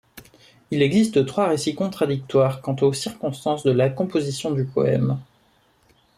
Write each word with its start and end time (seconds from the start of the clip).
Il 0.71 0.81
existe 0.81 1.27
trois 1.27 1.47
récits 1.49 1.75
contradictoires 1.75 2.63
quant 2.63 2.75
aux 2.81 2.91
circonstances 2.91 3.61
de 3.61 3.69
la 3.69 3.91
composition 3.91 4.49
du 4.49 4.65
poème. 4.65 5.19